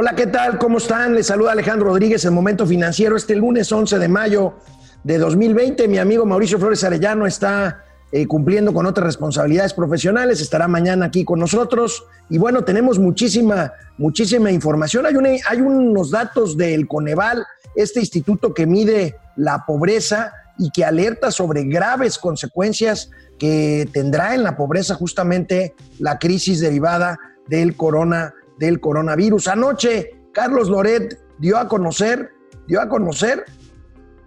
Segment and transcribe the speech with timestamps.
[0.00, 0.58] Hola, ¿qué tal?
[0.58, 1.16] ¿Cómo están?
[1.16, 3.16] Les saluda Alejandro Rodríguez en Momento Financiero.
[3.16, 4.54] Este lunes 11 de mayo
[5.02, 7.82] de 2020, mi amigo Mauricio Flores Arellano está
[8.12, 12.04] eh, cumpliendo con otras responsabilidades profesionales, estará mañana aquí con nosotros.
[12.30, 15.04] Y bueno, tenemos muchísima, muchísima información.
[15.04, 17.44] Hay, unos datos del Coneval,
[17.74, 24.44] este instituto que mide la pobreza y que alerta sobre graves consecuencias que tendrá en
[24.44, 27.18] la pobreza justamente la crisis derivada
[27.48, 29.48] del corona del coronavirus.
[29.48, 32.30] Anoche, Carlos Loret dio a conocer,
[32.66, 33.44] dio a conocer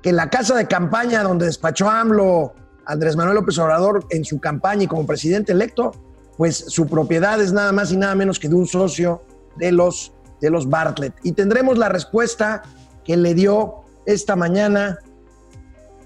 [0.01, 2.53] que la casa de campaña donde despachó AMLO
[2.85, 5.91] Andrés Manuel López Obrador en su campaña y como presidente electo,
[6.37, 9.23] pues su propiedad es nada más y nada menos que de un socio
[9.57, 11.13] de los, de los Bartlett.
[11.23, 12.63] Y tendremos la respuesta
[13.03, 14.99] que le dio esta mañana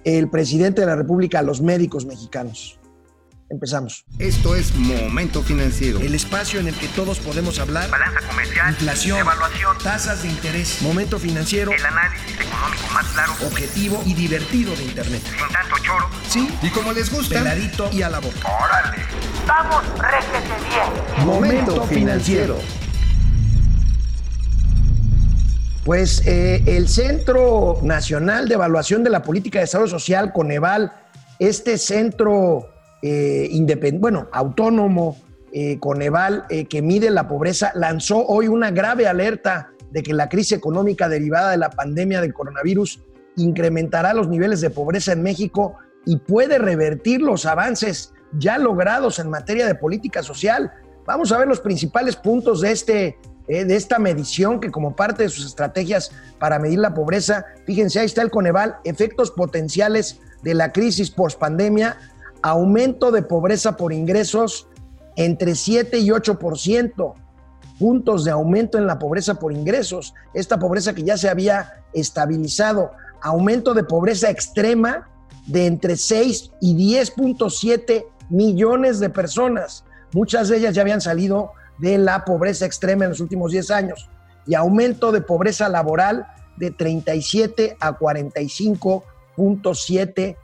[0.03, 2.80] el presidente de la República a los médicos mexicanos.
[3.49, 4.05] Empezamos.
[4.17, 6.00] Esto es Momento Financiero.
[6.00, 7.89] El espacio en el que todos podemos hablar.
[7.92, 8.69] Balanza comercial.
[8.72, 9.19] Inflación.
[9.19, 9.78] Evaluación.
[9.83, 10.81] Tasas de interés.
[10.81, 11.72] Momento Financiero.
[11.72, 13.34] El análisis económico más claro.
[13.45, 15.22] Objetivo y divertido de Internet.
[15.23, 16.09] Sin tanto choro.
[16.28, 16.50] Sí.
[16.64, 17.36] Y como les gusta.
[17.36, 18.36] Peladito y a la boca.
[18.64, 18.97] Órale.
[19.45, 21.25] Vamos, réjete bien.
[21.28, 22.59] Momento Financiero.
[25.84, 30.91] Pues eh, el Centro Nacional de Evaluación de la Política de Desarrollo Social, Coneval,
[31.38, 32.75] este centro
[33.08, 35.16] eh, independiente, bueno, autónomo,
[35.52, 40.28] eh, Coneval, eh, que mide la pobreza, lanzó hoy una grave alerta de que la
[40.28, 43.03] crisis económica derivada de la pandemia del coronavirus
[43.36, 49.30] incrementará los niveles de pobreza en México y puede revertir los avances ya logrados en
[49.30, 50.72] materia de política social.
[51.06, 55.30] Vamos a ver los principales puntos de, este, de esta medición que como parte de
[55.30, 56.09] sus estrategias
[56.40, 61.97] para medir la pobreza, fíjense, ahí está el Coneval, efectos potenciales de la crisis post-pandemia,
[62.45, 64.69] aumento de pobreza por ingresos
[65.15, 67.13] entre 7 y 8%,
[67.79, 72.91] puntos de aumento en la pobreza por ingresos, esta pobreza que ya se había estabilizado,
[73.23, 75.09] aumento de pobreza extrema
[75.47, 79.84] de entre 6 y 10.7 millones de personas.
[80.13, 84.07] Muchas de ellas ya habían salido de la pobreza extrema en los últimos 10 años.
[84.45, 90.38] Y aumento de pobreza laboral de 37 a 45.7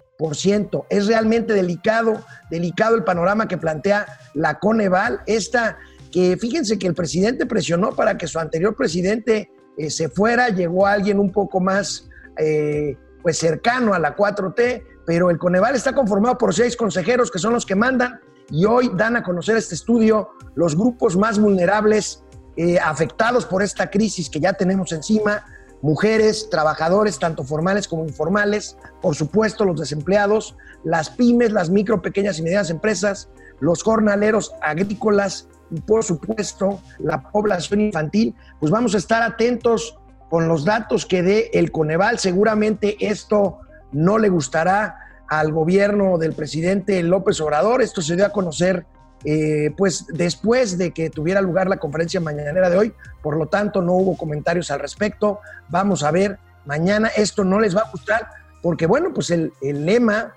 [0.90, 5.78] es realmente delicado, delicado el panorama que plantea la Coneval, esta
[6.12, 10.86] que fíjense que el presidente presionó para que su anterior presidente eh, se fuera, llegó
[10.86, 16.38] alguien un poco más eh, pues cercano a la 4T, pero el Coneval está conformado
[16.38, 20.30] por seis consejeros que son los que mandan y hoy dan a conocer este estudio
[20.56, 22.24] los grupos más vulnerables
[22.58, 25.46] eh, afectados por esta crisis que ya tenemos encima,
[25.82, 32.40] mujeres, trabajadores, tanto formales como informales, por supuesto los desempleados, las pymes, las micro, pequeñas
[32.40, 38.98] y medianas empresas, los jornaleros agrícolas y por supuesto la población infantil, pues vamos a
[38.98, 39.98] estar atentos
[40.30, 42.20] con los datos que dé el Coneval.
[42.20, 43.60] Seguramente esto
[43.92, 44.98] no le gustará
[45.28, 47.82] al gobierno del presidente López Obrador.
[47.82, 48.86] Esto se dio a conocer
[49.24, 53.82] eh, pues después de que tuviera lugar la conferencia mañanera de hoy, por lo tanto
[53.82, 55.40] no hubo comentarios al respecto.
[55.70, 58.28] Vamos a ver, mañana esto no les va a gustar,
[58.64, 60.34] porque bueno, pues el, lema,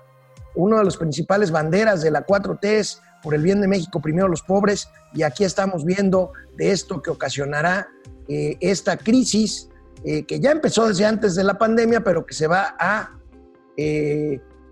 [0.53, 4.27] uno de los principales banderas de la 4T es por el bien de México, primero
[4.27, 7.87] los pobres, y aquí estamos viendo de esto que ocasionará
[8.27, 9.69] eh, esta crisis
[10.03, 13.17] eh, que ya empezó desde antes de la pandemia, pero que se va a,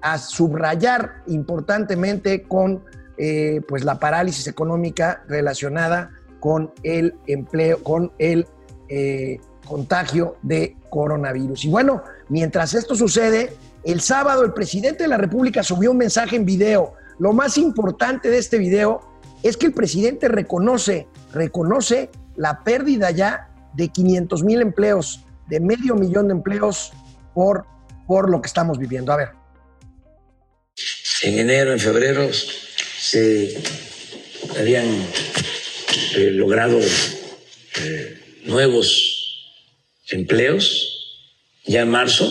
[0.01, 2.83] a subrayar importantemente con
[3.17, 8.47] eh, pues la parálisis económica relacionada con el empleo, con el
[8.89, 11.65] eh, contagio de coronavirus.
[11.65, 13.53] Y bueno, mientras esto sucede,
[13.83, 16.93] el sábado el presidente de la República subió un mensaje en video.
[17.19, 19.01] Lo más importante de este video
[19.43, 25.95] es que el presidente reconoce, reconoce la pérdida ya de 500 mil empleos, de medio
[25.95, 26.93] millón de empleos
[27.33, 27.65] por,
[28.07, 29.11] por lo que estamos viviendo.
[29.13, 29.29] A ver.
[31.23, 32.27] En enero, en febrero,
[33.03, 33.57] se
[34.57, 34.87] habían
[36.15, 39.51] eh, logrado eh, nuevos
[40.09, 41.19] empleos,
[41.65, 42.25] ya en marzo,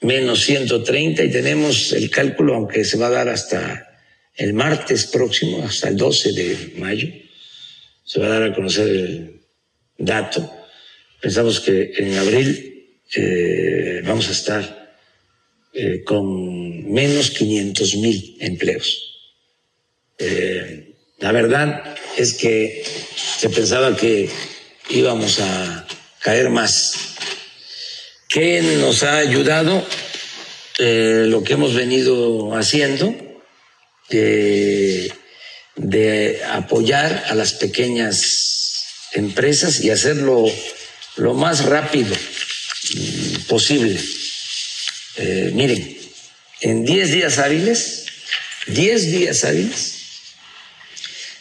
[0.00, 4.02] menos 130 y tenemos el cálculo, aunque se va a dar hasta
[4.34, 7.08] el martes próximo, hasta el 12 de mayo,
[8.04, 9.40] se va a dar a conocer el
[9.98, 10.52] dato.
[11.20, 14.78] Pensamos que en abril eh, vamos a estar
[16.04, 19.07] con menos 500 mil empleos.
[20.18, 22.84] Eh, la verdad es que
[23.38, 24.30] se pensaba que
[24.90, 25.86] íbamos a
[26.20, 26.94] caer más.
[28.28, 29.86] ¿Qué nos ha ayudado?
[30.78, 33.14] Eh, lo que hemos venido haciendo
[34.08, 35.12] de
[36.50, 38.48] apoyar a las pequeñas
[39.12, 40.46] empresas y hacerlo
[41.16, 44.00] lo más rápido mm, posible.
[45.16, 45.98] Eh, miren,
[46.60, 48.06] en 10 días hábiles,
[48.66, 49.97] 10 días hábiles,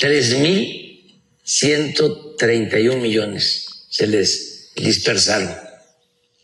[0.00, 5.54] 3.131 millones se les dispersaron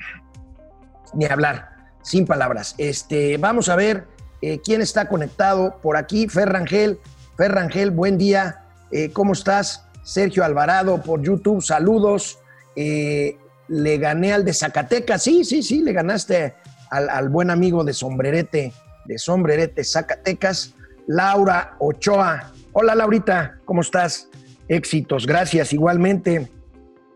[1.13, 1.69] ni hablar,
[2.03, 2.75] sin palabras.
[2.77, 4.05] Este, vamos a ver
[4.43, 6.27] eh, quién está conectado por aquí.
[6.27, 6.99] Ferrangel,
[7.35, 8.61] Ferrangel, buen día.
[8.91, 9.85] Eh, ¿Cómo estás?
[10.03, 12.37] Sergio Alvarado por YouTube, saludos.
[12.75, 15.23] le gané al de Zacatecas.
[15.23, 16.53] Sí, sí, sí, le ganaste
[16.91, 18.71] al, al buen amigo de Sombrerete,
[19.05, 20.75] de Sombrerete, Zacatecas.
[21.07, 22.51] Laura Ochoa.
[22.71, 24.29] Hola Laurita, ¿cómo estás?
[24.67, 25.73] Éxitos, gracias.
[25.73, 26.49] Igualmente,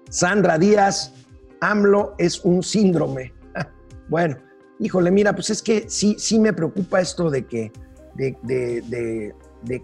[0.10, 1.14] Sandra Díaz,
[1.62, 3.34] AMLO es un síndrome.
[4.10, 4.38] bueno,
[4.80, 7.72] híjole, mira, pues es que sí, sí me preocupa esto de que,
[8.16, 9.34] de,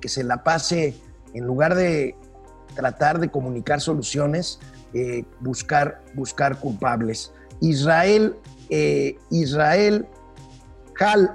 [0.01, 0.95] que se la pase,
[1.33, 2.15] en lugar de
[2.75, 4.59] tratar de comunicar soluciones,
[4.93, 7.33] eh, buscar, buscar culpables.
[7.61, 8.35] Israel,
[8.69, 10.07] eh, Israel
[10.99, 11.31] Hal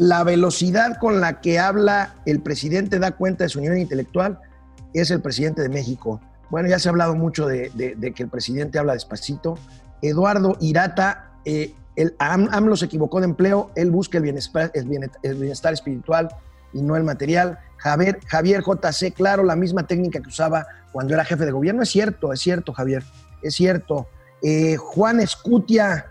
[0.00, 4.40] la velocidad con la que habla el presidente da cuenta de su nivel intelectual
[4.94, 6.22] es el presidente de México.
[6.48, 7.70] Bueno, ya se ha hablado mucho de,
[8.16, 9.58] que el presidente habla despacito.
[10.00, 11.74] Eduardo Irata, eh,
[12.18, 16.30] AMLO se equivocó de empleo, él busca el bienestar, el bienestar, espiritual
[16.72, 17.58] y no el material.
[17.76, 21.82] Javier, Javier JC, claro, la misma técnica que usaba cuando era jefe de gobierno.
[21.82, 23.04] Es cierto, es cierto, Javier,
[23.42, 24.08] es cierto.
[24.42, 26.06] Eh, Juan Escutia,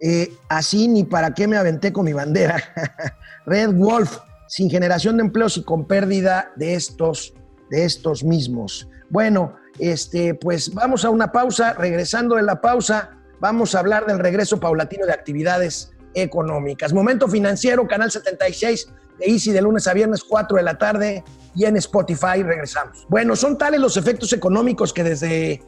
[0.00, 2.62] eh, así ni para qué me aventé con mi bandera.
[3.46, 4.18] Red Wolf,
[4.48, 7.34] sin generación de empleos y con pérdida de estos,
[7.70, 8.88] de estos mismos.
[9.10, 11.74] Bueno, este, pues vamos a una pausa.
[11.74, 13.10] Regresando de la pausa,
[13.40, 16.92] vamos a hablar del regreso paulatino de actividades económicas.
[16.92, 18.88] Momento financiero, Canal 76
[19.18, 21.24] de Easy de lunes a viernes, 4 de la tarde
[21.54, 23.06] y en Spotify regresamos.
[23.08, 25.62] Bueno, son tales los efectos económicos que desde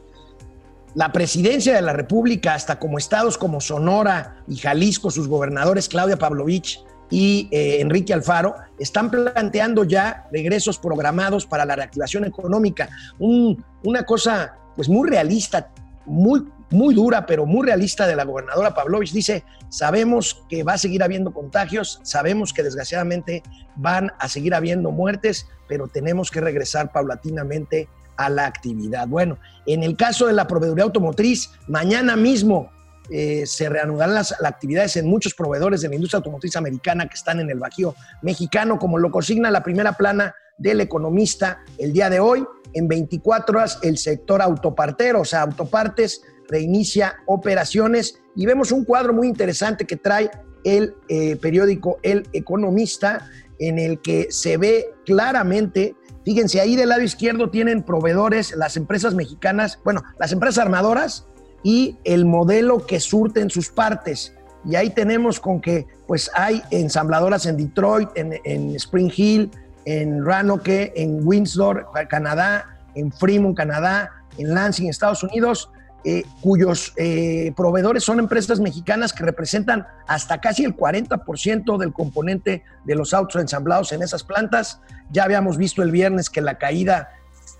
[0.94, 6.19] la presidencia de la República, hasta como estados como Sonora y Jalisco, sus gobernadores Claudia
[6.19, 6.81] Pavlovich
[7.11, 12.89] y eh, Enrique Alfaro, están planteando ya regresos programados para la reactivación económica.
[13.19, 15.71] una cosa pues muy realista,
[16.06, 19.12] muy, muy dura, pero muy realista de la gobernadora Pavlovich.
[19.12, 23.43] Dice, sabemos que va a seguir habiendo contagios, sabemos que desgraciadamente
[23.77, 27.89] van a seguir habiendo muertes, pero tenemos que regresar paulatinamente
[28.25, 29.07] a la actividad.
[29.09, 32.70] Bueno, en el caso de la proveeduría automotriz, mañana mismo
[33.11, 37.41] eh, se reanudarán las, actividades en muchos proveedores de la industria automotriz americana que están
[37.41, 42.20] en el Bajío mexicano, como lo consigna la primera plana del economista el día de
[42.20, 42.44] hoy.
[42.75, 49.13] En 24 horas el sector autopartero, o sea, autopartes, reinicia operaciones y vemos un cuadro
[49.13, 50.31] muy interesante que trae
[50.65, 57.02] el eh, periódico El Economista, en el que se ve claramente Fíjense, ahí del lado
[57.02, 61.26] izquierdo tienen proveedores, las empresas mexicanas, bueno, las empresas armadoras
[61.62, 64.34] y el modelo que surten sus partes.
[64.64, 69.50] Y ahí tenemos con que pues hay ensambladoras en Detroit, en, Spring Hill,
[69.84, 75.70] en Ranoke, en Windsor, Canadá, en Fremont, Canadá, en Lansing, Estados Unidos,
[76.05, 82.65] eh, cuyos eh, proveedores son empresas mexicanas que representan hasta casi el 40% del componente
[82.85, 84.81] de los autos ensamblados en esas plantas.
[85.11, 87.11] Ya habíamos visto el viernes que la caída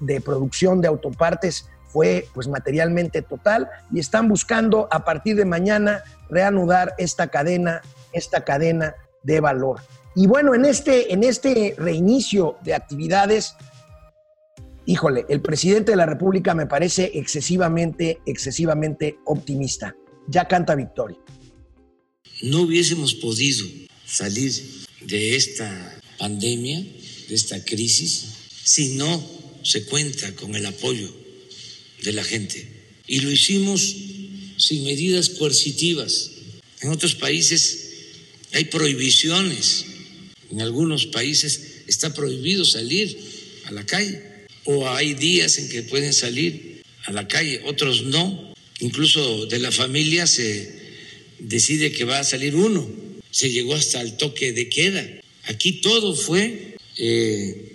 [0.01, 6.03] de producción de autopartes fue pues materialmente total y están buscando a partir de mañana
[6.29, 7.83] reanudar esta cadena,
[8.13, 9.81] esta cadena de valor.
[10.15, 13.57] Y bueno, en este, en este reinicio de actividades,
[14.87, 19.97] híjole, el presidente de la República me parece excesivamente, excesivamente optimista.
[20.29, 21.19] Ya canta victoria.
[22.43, 23.67] No hubiésemos podido
[24.07, 24.53] salir
[25.01, 28.27] de esta pandemia, de esta crisis,
[28.65, 29.23] si no
[29.63, 31.13] se cuenta con el apoyo
[32.03, 32.69] de la gente.
[33.07, 33.95] Y lo hicimos
[34.57, 36.31] sin medidas coercitivas.
[36.81, 37.91] En otros países
[38.53, 39.87] hay prohibiciones.
[40.51, 43.17] En algunos países está prohibido salir
[43.67, 44.32] a la calle
[44.65, 48.55] o hay días en que pueden salir a la calle, otros no.
[48.81, 50.83] Incluso de la familia se
[51.39, 52.89] decide que va a salir uno.
[53.31, 55.07] Se llegó hasta el toque de queda.
[55.45, 57.73] Aquí todo fue eh,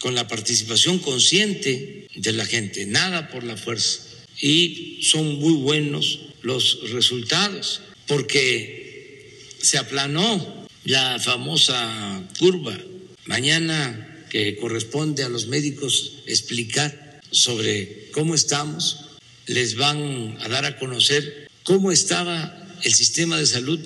[0.00, 4.00] con la participación consciente de la gente, nada por la fuerza.
[4.40, 12.78] Y son muy buenos los resultados, porque se aplanó la famosa curva.
[13.26, 20.78] Mañana que corresponde a los médicos explicar sobre cómo estamos, les van a dar a
[20.78, 23.78] conocer cómo estaba el sistema de salud.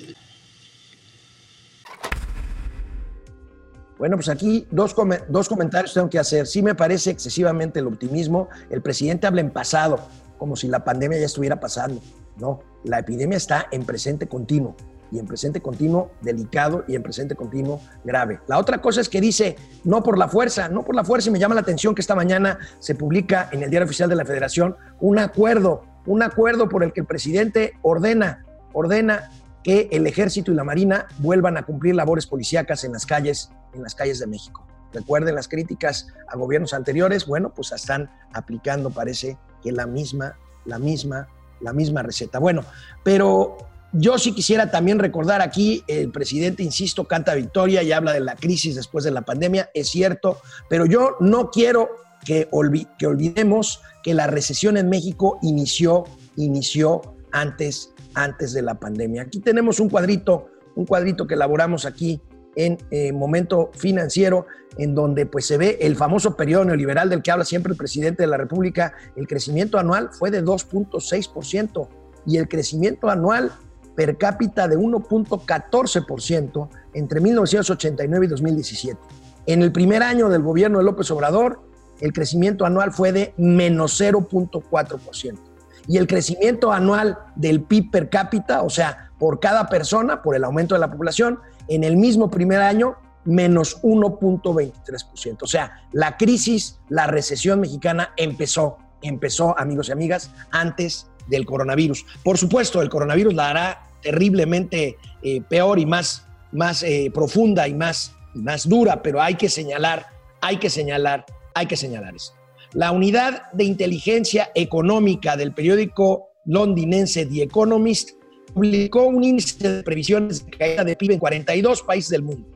[3.97, 4.95] Bueno, pues aquí dos,
[5.27, 6.47] dos comentarios tengo que hacer.
[6.47, 8.47] Sí me parece excesivamente el optimismo.
[8.69, 12.01] El presidente habla en pasado, como si la pandemia ya estuviera pasando.
[12.37, 14.77] No, la epidemia está en presente continuo
[15.11, 18.39] y en presente continuo delicado y en presente continuo grave.
[18.47, 21.31] La otra cosa es que dice, no por la fuerza, no por la fuerza, y
[21.31, 24.25] me llama la atención que esta mañana se publica en el Diario Oficial de la
[24.25, 29.29] Federación un acuerdo, un acuerdo por el que el presidente ordena, ordena
[29.63, 33.83] que el ejército y la marina vuelvan a cumplir labores policíacas en las calles, en
[33.83, 34.65] las calles de México.
[34.93, 40.79] Recuerden las críticas a gobiernos anteriores, bueno, pues están aplicando, parece que la misma, la
[40.79, 41.27] misma,
[41.59, 42.39] la misma receta.
[42.39, 42.63] Bueno,
[43.03, 43.57] pero
[43.93, 48.35] yo sí quisiera también recordar aquí, el presidente, insisto, canta victoria y habla de la
[48.35, 50.39] crisis después de la pandemia, es cierto,
[50.69, 51.89] pero yo no quiero
[52.25, 57.01] que, olvidemos que la recesión en México inició, inició
[57.31, 59.23] antes, antes de la pandemia.
[59.23, 62.21] Aquí tenemos un cuadrito, un cuadrito que elaboramos aquí
[62.55, 67.31] en eh, momento financiero, en donde pues se ve el famoso periodo neoliberal del que
[67.31, 68.93] habla siempre el presidente de la República.
[69.15, 71.87] El crecimiento anual fue de 2.6%
[72.25, 73.51] y el crecimiento anual
[73.97, 79.01] per cápita de 1.14% entre 1989 y 2017.
[79.47, 81.63] En el primer año del gobierno de López Obrador,
[81.99, 85.39] el crecimiento anual fue de menos 0.4%.
[85.87, 90.43] Y el crecimiento anual del PIB per cápita, o sea, por cada persona, por el
[90.43, 95.37] aumento de la población, en el mismo primer año, menos 1.23%.
[95.41, 102.05] O sea, la crisis, la recesión mexicana empezó, empezó, amigos y amigas, antes del coronavirus.
[102.23, 107.73] Por supuesto, el coronavirus la hará terriblemente eh, peor y más, más eh, profunda y
[107.73, 110.07] más, más dura, pero hay que señalar,
[110.39, 112.33] hay que señalar, hay que señalar esto.
[112.71, 118.11] La unidad de inteligencia económica del periódico londinense The Economist
[118.53, 122.47] publicó un índice de previsiones de caída de PIB en 42 países del mundo.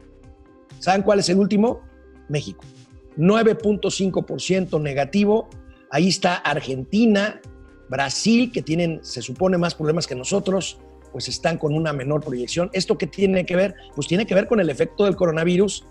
[0.79, 1.81] ¿Saben cuál es el último?
[2.29, 2.63] México.
[3.17, 5.50] 9.5% negativo.
[5.89, 7.41] Ahí está Argentina,
[7.89, 10.79] Brasil, que tienen, se supone, más problemas que nosotros,
[11.12, 12.70] pues están con una menor proyección.
[12.74, 13.75] ¿Esto qué tiene que ver?
[13.96, 15.86] Pues tiene que ver con el efecto del coronavirus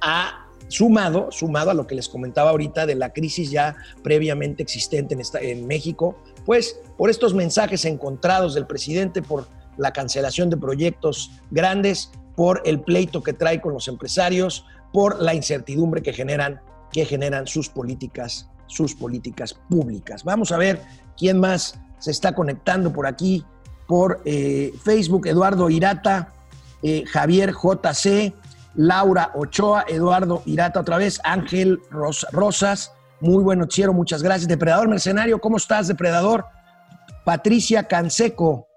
[0.00, 5.14] a, sumado, sumado a lo que les comentaba ahorita de la crisis ya previamente existente
[5.14, 10.56] en, esta, en México, pues por estos mensajes encontrados del presidente, por la cancelación de
[10.56, 16.60] proyectos grandes, por el pleito que trae con los empresarios, por la incertidumbre que generan,
[16.92, 20.24] que generan sus políticas, sus políticas públicas.
[20.24, 20.80] Vamos a ver
[21.16, 23.44] quién más se está conectando por aquí
[23.88, 26.28] por eh, Facebook, Eduardo Irata,
[26.82, 28.34] eh, Javier JC,
[28.76, 34.46] Laura Ochoa, Eduardo Irata otra vez, Ángel Rosas, muy buen noticiero, muchas gracias.
[34.46, 36.44] Depredador Mercenario, ¿cómo estás, Depredador?
[37.24, 38.68] Patricia Canseco,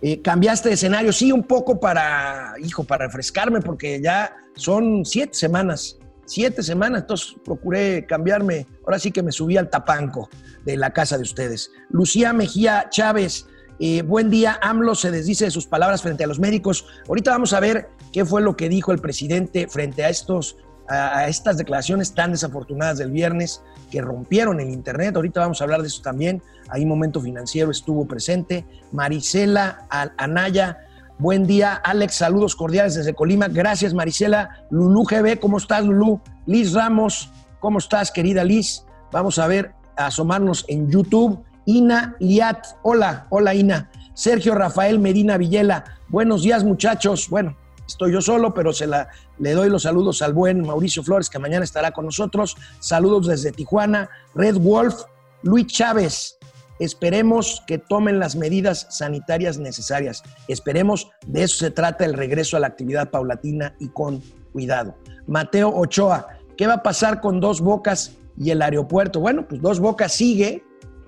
[0.00, 5.34] eh, cambiaste de escenario, sí, un poco para, hijo, para refrescarme, porque ya son siete
[5.34, 10.30] semanas, siete semanas, entonces procuré cambiarme, ahora sí que me subí al tapanco
[10.64, 11.70] de la casa de ustedes.
[11.90, 13.46] Lucía Mejía Chávez,
[13.78, 16.86] eh, buen día, AMLO se desdice de sus palabras frente a los médicos.
[17.08, 20.56] Ahorita vamos a ver qué fue lo que dijo el presidente frente a, estos,
[20.88, 25.16] a, estas declaraciones tan desafortunadas del viernes que rompieron el Internet.
[25.16, 26.42] Ahorita vamos a hablar de eso también.
[26.68, 28.64] Ahí Momento Financiero estuvo presente.
[28.92, 30.78] Marisela Anaya,
[31.18, 31.74] buen día.
[31.74, 33.48] Alex, saludos cordiales desde Colima.
[33.48, 34.66] Gracias, Marisela.
[34.70, 36.20] Lulú GB, ¿cómo estás, Lulú?
[36.46, 38.84] Liz Ramos, ¿cómo estás, querida Liz?
[39.10, 42.66] Vamos a ver, a asomarnos en YouTube Ina Liat.
[42.82, 43.90] Hola, hola Ina.
[44.14, 45.84] Sergio Rafael Medina Villela.
[46.08, 47.28] Buenos días, muchachos.
[47.28, 47.56] Bueno,
[47.86, 51.38] estoy yo solo, pero se la, le doy los saludos al buen Mauricio Flores, que
[51.38, 52.56] mañana estará con nosotros.
[52.78, 54.08] Saludos desde Tijuana.
[54.34, 55.02] Red Wolf,
[55.42, 56.38] Luis Chávez.
[56.78, 60.22] Esperemos que tomen las medidas sanitarias necesarias.
[60.48, 64.96] Esperemos, de eso se trata el regreso a la actividad paulatina y con cuidado.
[65.26, 69.20] Mateo Ochoa, ¿qué va a pasar con Dos Bocas y el aeropuerto?
[69.20, 70.64] Bueno, pues Dos Bocas sigue,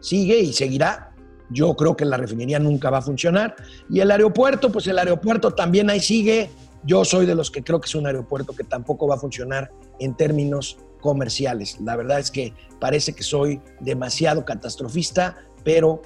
[0.06, 1.12] sigue y seguirá.
[1.50, 3.56] Yo creo que la refinería nunca va a funcionar.
[3.90, 6.50] Y el aeropuerto, pues el aeropuerto también ahí sigue,
[6.84, 9.72] Yo soy de los que creo que es un aeropuerto que tampoco va a funcionar
[9.98, 11.80] en términos comerciales.
[11.80, 16.00] La verdad es que parece que soy demasiado catastrofista, pero,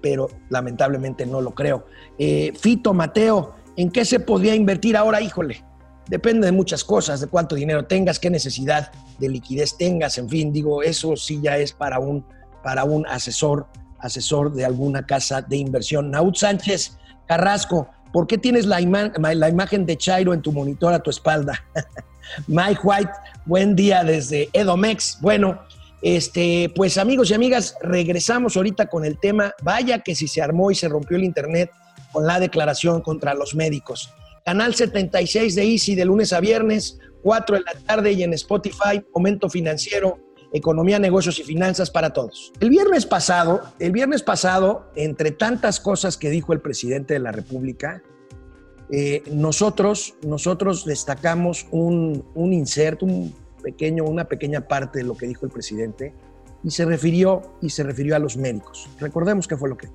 [0.00, 1.86] pero lamentablemente no lo creo.
[2.16, 5.20] Eh, Fito, Mateo, ¿en qué se podría invertir ahora?
[5.20, 5.64] Híjole,
[6.08, 10.52] depende de muchas cosas, de cuánto dinero tengas, qué necesidad de liquidez tengas, en fin,
[10.52, 12.24] digo, eso sí ya es para un,
[12.64, 13.68] para un asesor,
[14.00, 16.10] asesor de alguna casa de inversión.
[16.10, 16.96] Naud Sánchez
[17.28, 21.62] Carrasco, ¿por qué tienes la, imagen de Chairo en tu monitor a tu espalda?
[22.48, 23.10] Mike White,
[23.44, 25.18] buen día desde Edomex.
[25.20, 25.60] Bueno,
[26.02, 29.54] este, pues amigos y amigas, regresamos ahorita con el tema.
[29.62, 31.70] Vaya que si se armó y se rompió el internet
[32.12, 34.10] con la declaración contra los médicos.
[34.44, 39.02] Canal 76 de Easy de lunes a viernes, 4 de la tarde y en Spotify,
[39.14, 40.18] Momento Financiero,
[40.54, 42.52] Economía, Negocios y Finanzas para todos.
[42.60, 47.32] El viernes pasado, el viernes pasado, entre tantas cosas que dijo el presidente de la
[47.32, 48.02] República,
[48.90, 55.26] eh, nosotros, nosotros destacamos un, un inserto, un pequeño, una pequeña parte de lo que
[55.26, 56.14] dijo el presidente
[56.62, 58.88] y se refirió, y se refirió a los médicos.
[59.00, 59.88] Recordemos qué fue lo que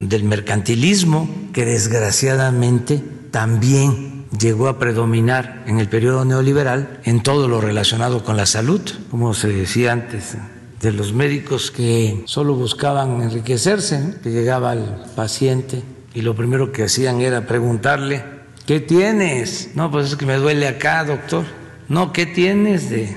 [0.00, 7.60] del mercantilismo que desgraciadamente también llegó a predominar en el periodo neoliberal en todo lo
[7.60, 8.80] relacionado con la salud,
[9.10, 10.36] como se decía antes,
[10.80, 15.82] de los médicos que solo buscaban enriquecerse, que llegaba al paciente
[16.14, 18.24] y lo primero que hacían era preguntarle,
[18.66, 19.70] ¿qué tienes?
[19.74, 21.44] No, pues es que me duele acá, doctor.
[21.88, 23.16] No, ¿qué tienes de,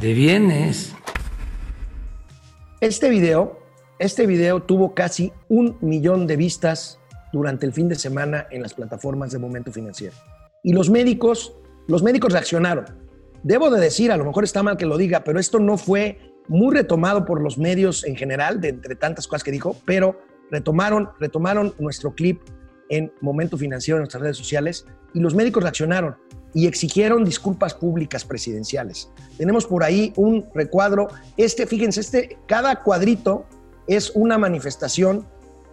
[0.00, 0.92] de bienes?
[2.80, 3.58] Este video
[3.98, 7.00] este video tuvo casi un millón de vistas
[7.32, 10.14] durante el fin de semana en las plataformas de Momento Financiero.
[10.62, 11.54] Y los médicos,
[11.86, 12.86] los médicos reaccionaron.
[13.42, 16.18] Debo de decir, a lo mejor está mal que lo diga, pero esto no fue
[16.48, 20.20] muy retomado por los medios en general, de entre tantas cosas que dijo, pero
[20.50, 22.40] retomaron, retomaron nuestro clip
[22.88, 26.16] en Momento Financiero en nuestras redes sociales y los médicos reaccionaron
[26.54, 29.10] y exigieron disculpas públicas presidenciales.
[29.36, 33.44] Tenemos por ahí un recuadro, este, fíjense, este, cada cuadrito
[33.86, 35.26] es una manifestación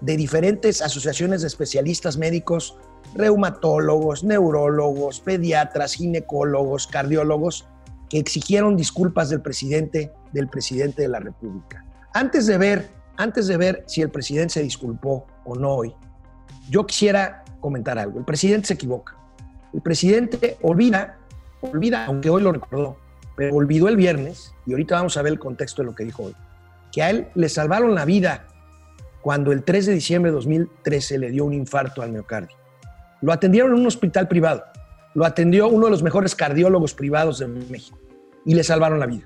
[0.06, 2.78] de diferentes asociaciones de especialistas médicos,
[3.16, 7.68] reumatólogos, neurólogos, pediatras, ginecólogos, cardiólogos,
[8.08, 11.84] que exigieron disculpas del presidente, del presidente de la República.
[12.14, 15.96] Antes de ver, antes de ver si el presidente se disculpó o no hoy,
[16.70, 18.20] yo quisiera comentar algo.
[18.20, 19.18] El presidente se equivoca.
[19.74, 21.18] El presidente olvida,
[21.62, 22.98] olvida, aunque hoy lo recordó,
[23.36, 26.24] pero olvidó el viernes, y ahorita vamos a ver el contexto de lo que dijo
[26.24, 26.36] hoy
[26.96, 28.48] que a él le salvaron la vida
[29.26, 32.56] cuando el 3 de diciembre de 2013 le dio un infarto al miocardio.
[33.24, 34.64] Lo atendieron en un hospital privado,
[35.16, 37.98] lo atendió uno de los mejores cardiólogos privados de México
[38.46, 39.26] y le salvaron la vida.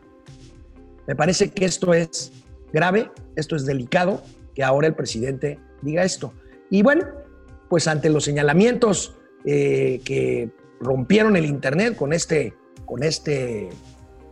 [1.05, 2.31] Me parece que esto es
[2.71, 4.23] grave, esto es delicado,
[4.55, 6.31] que ahora el presidente diga esto.
[6.69, 7.03] Y bueno,
[7.67, 12.53] pues ante los señalamientos eh, que rompieron el Internet con este,
[12.85, 13.67] con este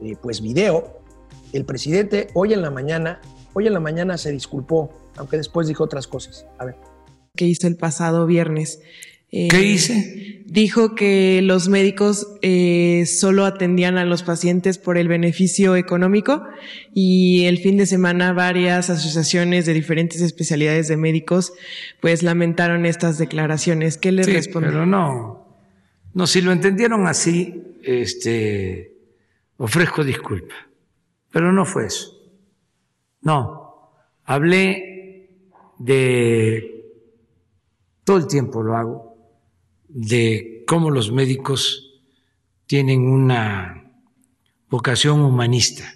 [0.02, 1.02] eh, pues video,
[1.52, 3.20] el presidente hoy en la mañana,
[3.52, 6.46] hoy en la mañana se disculpó, aunque después dijo otras cosas.
[6.58, 6.76] A ver.
[7.36, 8.82] ¿Qué hizo el pasado viernes?
[9.30, 10.44] Eh, ¿Qué hice?
[10.46, 16.44] Dijo que los médicos eh, solo atendían a los pacientes por el beneficio económico
[16.94, 21.52] y el fin de semana varias asociaciones de diferentes especialidades de médicos
[22.00, 23.98] pues lamentaron estas declaraciones.
[23.98, 24.72] ¿Qué le sí, respondió?
[24.72, 25.46] Pero no,
[26.14, 28.94] no, si lo entendieron así, este,
[29.58, 30.56] ofrezco disculpa.
[31.32, 32.14] Pero no fue eso.
[33.22, 33.92] No,
[34.24, 34.87] hablé
[35.80, 36.86] de,
[38.04, 39.18] todo el tiempo lo hago,
[39.88, 42.02] de cómo los médicos
[42.66, 43.92] tienen una
[44.70, 45.94] vocación humanista.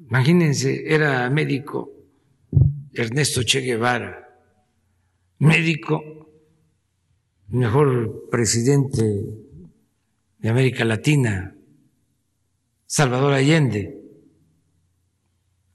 [0.00, 1.92] Imagínense, era médico
[2.92, 4.26] Ernesto Che Guevara,
[5.38, 6.28] médico,
[7.48, 9.02] mejor presidente
[10.38, 11.54] de América Latina,
[12.86, 13.97] Salvador Allende.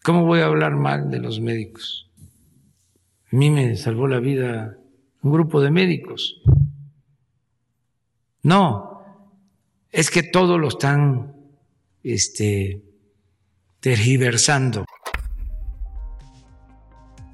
[0.04, 2.12] ¿Cómo voy a hablar mal de los médicos?
[3.32, 4.78] A mí me salvó la vida
[5.22, 6.42] un grupo de médicos.
[8.42, 9.02] No,
[9.90, 11.34] es que todo lo están
[12.04, 12.84] este,
[13.80, 14.84] tergiversando.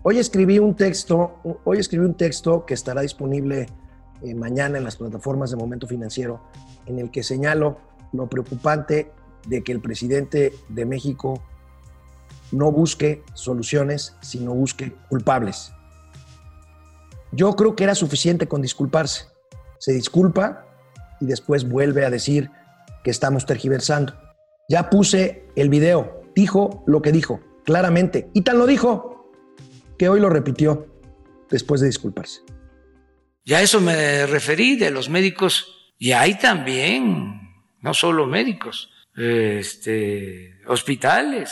[0.03, 3.65] Hoy escribí un texto, hoy escribí un texto que estará disponible
[4.21, 6.43] eh, mañana en las plataformas de Momento Financiero,
[6.85, 7.79] en el que señalo
[8.13, 9.11] lo preocupante
[9.47, 11.41] de que el presidente de México
[12.51, 15.71] no busque soluciones, sino busque culpables.
[17.31, 19.25] Yo creo que era suficiente con disculparse.
[19.77, 20.65] Se disculpa
[21.19, 22.49] y después vuelve a decir
[23.03, 24.13] que estamos tergiversando.
[24.67, 29.31] Ya puse el video, dijo lo que dijo, claramente, y tan lo dijo
[29.97, 30.87] que hoy lo repitió
[31.49, 32.41] después de disculparse.
[33.43, 35.93] Y a eso me referí de los médicos.
[35.97, 37.41] Y hay también,
[37.81, 41.51] no solo médicos, este, hospitales,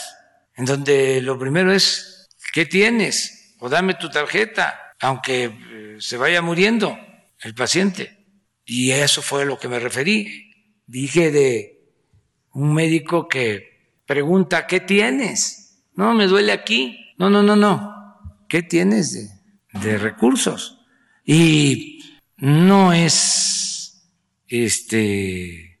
[0.58, 3.54] en donde lo primero es, ¿qué tienes?
[3.60, 6.98] O dame tu tarjeta, aunque eh, se vaya muriendo
[7.40, 8.26] el paciente.
[8.64, 10.52] Y eso fue a lo que me referí.
[10.84, 11.78] Dije de
[12.52, 15.84] un médico que pregunta, ¿qué tienes?
[15.94, 17.14] No, me duele aquí.
[17.18, 18.34] No, no, no, no.
[18.48, 19.30] ¿Qué tienes
[19.72, 20.80] de, recursos?
[21.24, 24.02] Y no es
[24.48, 25.80] este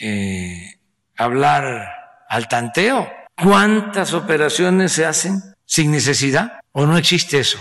[0.00, 0.80] eh,
[1.16, 1.88] hablar
[2.28, 3.25] al tanteo.
[3.42, 6.60] ¿Cuántas operaciones se hacen sin necesidad?
[6.72, 7.58] ¿O no existe eso?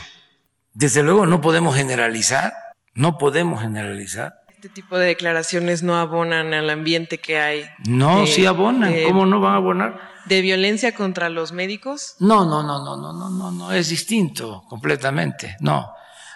[0.74, 2.54] Desde luego no podemos generalizar,
[2.94, 4.36] no podemos generalizar.
[4.50, 7.66] Este tipo de declaraciones no abonan al ambiente que hay.
[7.88, 8.92] No, de- sí abonan.
[8.92, 10.00] de- ¿Cómo no van a abonar?
[10.26, 12.16] ¿De violencia contra los médicos?
[12.20, 15.56] No, no, no, no, no, no, no, no, es distinto completamente.
[15.60, 15.92] No,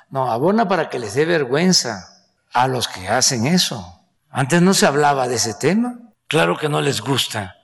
[0.09, 2.07] no, abona para que les dé vergüenza
[2.53, 4.01] a los que hacen eso.
[4.29, 5.95] Antes no se hablaba de ese tema.
[6.27, 7.55] Claro que no les gusta.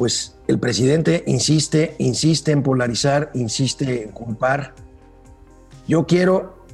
[0.00, 4.74] Pues el presidente insiste, insiste en polarizar, insiste en culpar.
[5.86, 6.64] Yo quiero,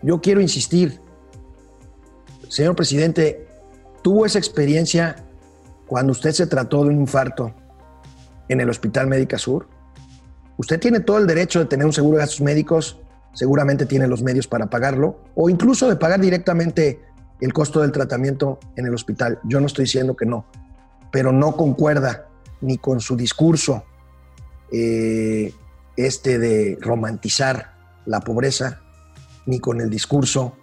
[0.00, 0.98] yo quiero insistir.
[2.48, 3.46] Señor presidente,
[4.00, 5.16] tuvo esa experiencia
[5.86, 7.54] cuando usted se trató de un infarto
[8.48, 9.68] en el Hospital Médica Sur.
[10.56, 12.98] Usted tiene todo el derecho de tener un seguro de gastos médicos,
[13.34, 17.02] seguramente tiene los medios para pagarlo, o incluso de pagar directamente
[17.42, 19.40] el costo del tratamiento en el hospital.
[19.44, 20.46] Yo no estoy diciendo que no,
[21.10, 22.28] pero no concuerda
[22.62, 23.84] ni con su discurso
[24.72, 25.52] eh,
[25.96, 27.74] este de romantizar
[28.06, 28.80] la pobreza,
[29.44, 30.56] ni con el discurso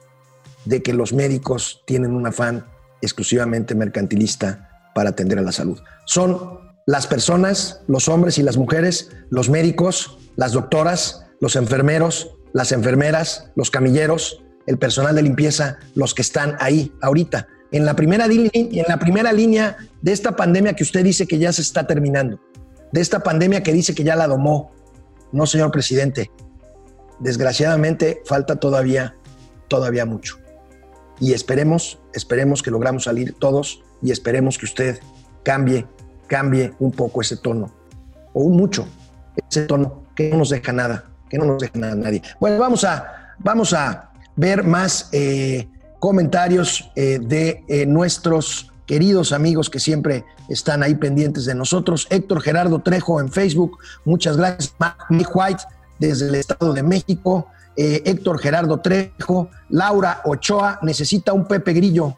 [0.66, 2.66] de que los médicos tienen un afán
[3.02, 5.80] exclusivamente mercantilista para atender a la salud.
[6.06, 12.72] Son las personas, los hombres y las mujeres, los médicos, las doctoras, los enfermeros, las
[12.72, 18.26] enfermeras, los camilleros, el personal de limpieza, los que están ahí ahorita, en la primera,
[18.28, 22.40] en la primera línea de esta pandemia que usted dice que ya se está terminando,
[22.92, 24.72] de esta pandemia que dice que ya la domó.
[25.32, 26.32] No, señor presidente,
[27.20, 29.16] desgraciadamente falta todavía,
[29.68, 30.40] todavía mucho.
[31.20, 35.00] Y esperemos, esperemos que logramos salir todos y esperemos que usted
[35.44, 35.86] cambie,
[36.28, 37.72] cambie un poco ese tono,
[38.34, 38.88] o un mucho,
[39.50, 42.24] ese tono que no nos deja nada, que no nos deja nada nadie.
[42.40, 45.68] Bueno, vamos a, vamos a ver más eh,
[46.00, 52.08] comentarios eh, de eh, nuestros queridos amigos que siempre están ahí pendientes de nosotros.
[52.10, 54.74] Héctor Gerardo Trejo en Facebook, muchas gracias.
[55.10, 55.64] Mike White
[56.00, 57.48] desde el Estado de México.
[57.76, 62.16] Eh, Héctor Gerardo Trejo, Laura Ochoa necesita un Pepe Grillo.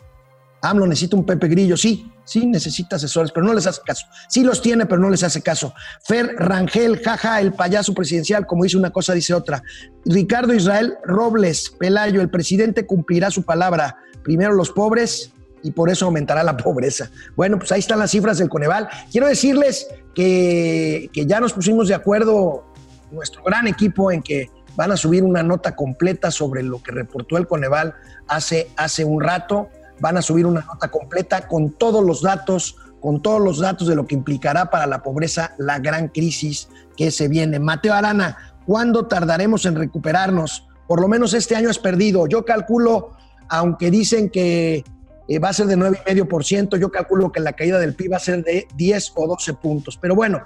[0.61, 4.05] AMLO necesita un Pepe Grillo, sí, sí necesita asesores, pero no les hace caso.
[4.29, 5.73] Sí los tiene, pero no les hace caso.
[6.03, 9.63] Fer Rangel, jaja, el payaso presidencial, como dice una cosa, dice otra.
[10.05, 13.97] Ricardo Israel Robles, Pelayo, el presidente cumplirá su palabra.
[14.23, 15.31] Primero los pobres
[15.63, 17.09] y por eso aumentará la pobreza.
[17.35, 18.89] Bueno, pues ahí están las cifras del Coneval.
[19.11, 22.65] Quiero decirles que, que ya nos pusimos de acuerdo,
[23.11, 27.37] nuestro gran equipo, en que van a subir una nota completa sobre lo que reportó
[27.37, 27.95] el Coneval
[28.27, 29.69] hace, hace un rato.
[29.99, 33.95] Van a subir una nota completa con todos los datos, con todos los datos de
[33.95, 37.59] lo que implicará para la pobreza la gran crisis que se viene.
[37.59, 40.67] Mateo Arana, ¿cuándo tardaremos en recuperarnos?
[40.87, 42.27] Por lo menos este año es perdido.
[42.27, 43.11] Yo calculo,
[43.49, 44.83] aunque dicen que
[45.27, 48.19] eh, va a ser de 9,5%, yo calculo que la caída del PIB va a
[48.19, 49.97] ser de 10 o 12 puntos.
[49.97, 50.41] Pero bueno,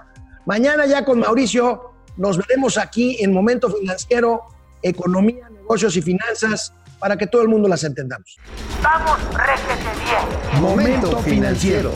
[0.45, 4.43] mañana ya con Mauricio nos veremos aquí en Momento Financiero,
[4.81, 8.37] Economía, Negocios y Finanzas, para que todo el mundo las entendamos.
[8.81, 10.61] Vamos, réjete bien.
[10.61, 11.91] Momento financiero.